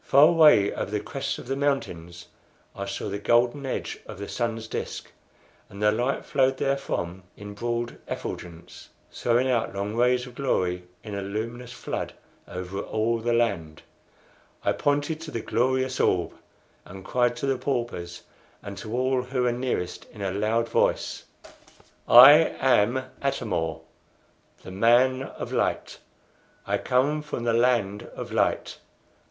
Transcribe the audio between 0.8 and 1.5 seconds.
the crests of